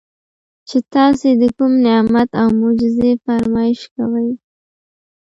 [0.67, 4.29] چې تاسي د کوم نعمت او معجزې فرمائش کوئ